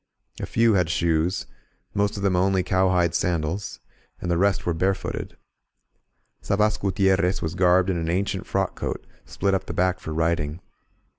A 0.39 0.47
few 0.47 0.73
had 0.73 0.89
shoes, 0.89 1.45
most 1.93 2.17
of 2.17 2.23
them 2.23 2.35
only 2.35 2.63
cowhide 2.63 3.13
sandals, 3.13 3.79
and 4.19 4.31
the 4.31 4.37
rest 4.39 4.65
were 4.65 4.73
barefooted. 4.73 5.37
Sabas 6.41 6.77
Gutier 6.79 6.81
S8 6.81 6.81
THE 6.81 6.81
GENERAL 6.81 6.81
GOES 6.81 6.95
TO 6.95 7.21
WAK 7.21 7.23
rez 7.37 7.41
was 7.43 7.53
garbed 7.53 7.89
in 7.91 7.97
an 7.97 8.09
ancient 8.09 8.47
frockcoat, 8.47 9.05
split 9.25 9.53
up 9.53 9.67
the 9.67 9.73
back 9.73 9.99
for 9.99 10.11
riding. 10.11 10.59